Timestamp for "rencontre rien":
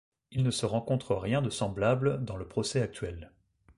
0.65-1.43